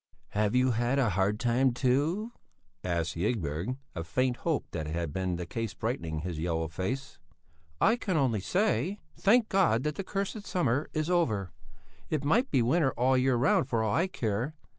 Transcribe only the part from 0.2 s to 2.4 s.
"Have you had a hard time, too?"